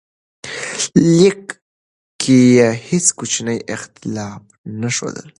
لیک 1.17 1.43
کې 2.21 2.37
یې 2.55 2.67
هیڅ 2.87 3.05
کوچنی 3.17 3.57
اختلاف 3.75 4.43
نه 4.79 4.89
ښودل. 4.95 5.27